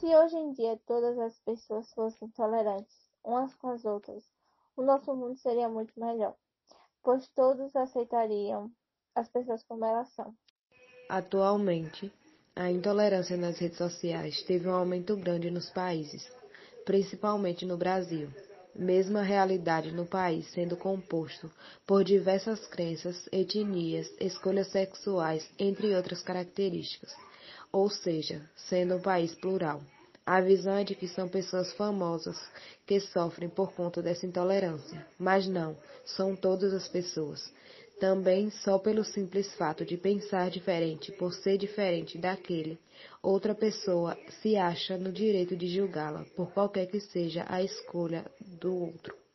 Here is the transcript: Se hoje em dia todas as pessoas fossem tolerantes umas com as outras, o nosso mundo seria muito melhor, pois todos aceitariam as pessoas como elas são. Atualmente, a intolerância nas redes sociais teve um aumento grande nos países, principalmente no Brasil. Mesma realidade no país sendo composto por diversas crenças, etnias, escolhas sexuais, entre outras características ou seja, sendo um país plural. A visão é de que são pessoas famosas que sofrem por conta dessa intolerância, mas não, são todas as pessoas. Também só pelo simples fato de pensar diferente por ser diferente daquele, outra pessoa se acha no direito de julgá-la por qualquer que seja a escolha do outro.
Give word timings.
Se 0.00 0.06
hoje 0.06 0.36
em 0.36 0.52
dia 0.52 0.78
todas 0.86 1.18
as 1.18 1.36
pessoas 1.40 1.92
fossem 1.92 2.28
tolerantes 2.28 2.94
umas 3.24 3.52
com 3.56 3.70
as 3.70 3.84
outras, 3.84 4.22
o 4.76 4.82
nosso 4.82 5.12
mundo 5.12 5.36
seria 5.36 5.68
muito 5.68 5.92
melhor, 5.98 6.36
pois 7.02 7.26
todos 7.34 7.74
aceitariam 7.74 8.70
as 9.12 9.28
pessoas 9.28 9.64
como 9.64 9.84
elas 9.84 10.08
são. 10.14 10.32
Atualmente, 11.08 12.12
a 12.54 12.70
intolerância 12.70 13.36
nas 13.36 13.58
redes 13.58 13.78
sociais 13.78 14.40
teve 14.44 14.68
um 14.68 14.74
aumento 14.74 15.16
grande 15.16 15.50
nos 15.50 15.68
países, 15.68 16.30
principalmente 16.84 17.66
no 17.66 17.76
Brasil. 17.76 18.28
Mesma 18.76 19.22
realidade 19.22 19.90
no 19.90 20.06
país 20.06 20.46
sendo 20.52 20.76
composto 20.76 21.50
por 21.84 22.04
diversas 22.04 22.64
crenças, 22.68 23.28
etnias, 23.32 24.08
escolhas 24.20 24.68
sexuais, 24.68 25.50
entre 25.58 25.92
outras 25.96 26.22
características 26.22 27.12
ou 27.72 27.90
seja, 27.90 28.48
sendo 28.56 28.96
um 28.96 29.00
país 29.00 29.34
plural. 29.34 29.80
A 30.24 30.40
visão 30.40 30.76
é 30.76 30.84
de 30.84 30.94
que 30.94 31.08
são 31.08 31.26
pessoas 31.26 31.72
famosas 31.72 32.36
que 32.86 33.00
sofrem 33.00 33.48
por 33.48 33.72
conta 33.72 34.02
dessa 34.02 34.26
intolerância, 34.26 35.06
mas 35.18 35.48
não, 35.48 35.76
são 36.04 36.36
todas 36.36 36.74
as 36.74 36.86
pessoas. 36.86 37.52
Também 37.98 38.50
só 38.50 38.78
pelo 38.78 39.02
simples 39.02 39.52
fato 39.54 39.84
de 39.84 39.96
pensar 39.96 40.50
diferente 40.50 41.10
por 41.12 41.32
ser 41.32 41.56
diferente 41.56 42.18
daquele, 42.18 42.78
outra 43.22 43.54
pessoa 43.54 44.16
se 44.40 44.56
acha 44.56 44.96
no 44.96 45.10
direito 45.10 45.56
de 45.56 45.66
julgá-la 45.66 46.24
por 46.36 46.52
qualquer 46.52 46.86
que 46.86 47.00
seja 47.00 47.44
a 47.48 47.62
escolha 47.62 48.24
do 48.40 48.74
outro. 48.74 49.27